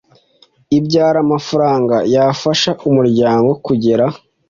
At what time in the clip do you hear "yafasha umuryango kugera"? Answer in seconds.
2.13-4.05